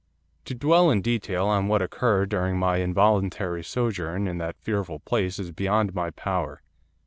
[0.45, 5.37] 'To dwell in detail on what occurred during my involuntary sojourn in that fearful place
[5.37, 6.63] is beyond my power.